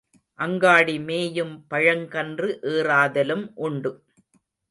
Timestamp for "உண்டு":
3.59-3.91